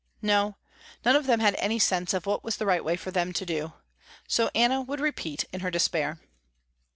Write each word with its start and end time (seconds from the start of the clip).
No, 0.23 0.57
none 1.05 1.15
of 1.15 1.27
them 1.27 1.41
had 1.41 1.53
any 1.59 1.77
sense 1.77 2.15
of 2.15 2.25
what 2.25 2.43
was 2.43 2.57
the 2.57 2.65
right 2.65 2.83
way 2.83 2.95
for 2.97 3.11
them 3.11 3.33
to 3.33 3.45
do. 3.45 3.73
So 4.27 4.49
Anna 4.55 4.81
would 4.81 4.99
repeat 4.99 5.43
in 5.53 5.59
her 5.59 5.69
despair. 5.69 6.19